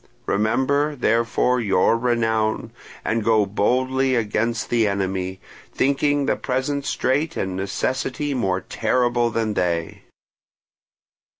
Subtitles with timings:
[0.25, 2.71] Remember, therefore, your renown,
[3.05, 5.39] and go boldly against the enemy,
[5.73, 10.01] thinking the present strait and necessity more terrible than they."